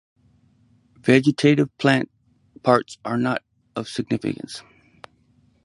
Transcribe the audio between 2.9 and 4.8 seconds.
are not of significance.